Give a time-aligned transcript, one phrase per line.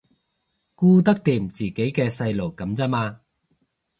[0.75, 3.21] 顧得掂自己嘅細路噉咋嘛